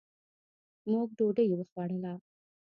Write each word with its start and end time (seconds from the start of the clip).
مونږ 0.89 1.07
ډوډي 1.17 1.45
وخوړله 1.49 2.13